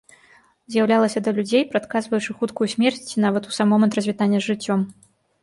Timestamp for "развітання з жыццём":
4.01-4.79